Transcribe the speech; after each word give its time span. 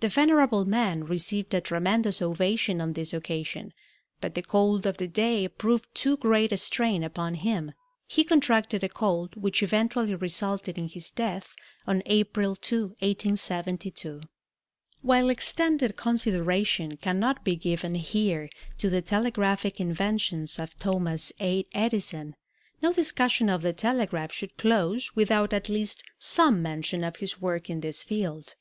The 0.00 0.08
venerable 0.08 0.64
man 0.64 1.04
received 1.04 1.52
a 1.52 1.60
tremendous 1.60 2.22
ovation 2.22 2.80
on 2.80 2.94
this 2.94 3.12
occasion, 3.12 3.74
but 4.18 4.34
the 4.34 4.40
cold 4.40 4.86
of 4.86 4.96
the 4.96 5.06
day 5.06 5.46
proved 5.46 5.94
too 5.94 6.16
great 6.16 6.52
a 6.52 6.56
strain 6.56 7.04
upon 7.04 7.34
him. 7.34 7.72
He 8.06 8.24
contracted 8.24 8.82
a 8.82 8.88
cold 8.88 9.36
which 9.36 9.62
eventually 9.62 10.14
resulted 10.14 10.78
in 10.78 10.88
his 10.88 11.10
death 11.10 11.54
on 11.86 12.02
April 12.06 12.56
2, 12.56 12.82
1872. 13.00 14.22
While 15.02 15.28
extended 15.28 15.96
consideration 15.96 16.96
cannot 16.96 17.44
be 17.44 17.54
given 17.54 17.96
here 17.96 18.48
to 18.78 18.88
the 18.88 19.02
telegraphic 19.02 19.78
inventions 19.78 20.58
of 20.58 20.78
Thomas 20.78 21.30
A. 21.42 21.66
Edison, 21.74 22.36
no 22.80 22.90
discussion 22.90 23.50
of 23.50 23.60
the 23.60 23.74
telegraph 23.74 24.32
should 24.32 24.56
close 24.56 25.14
without 25.14 25.52
at 25.52 25.68
least 25.68 26.04
some 26.18 26.62
mention 26.62 27.04
of 27.04 27.16
his 27.16 27.38
work 27.42 27.68
in 27.68 27.80
this 27.82 28.02
field. 28.02 28.54